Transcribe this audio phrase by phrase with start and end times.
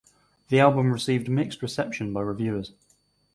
[0.47, 2.73] The album received mixed reception by reviewers.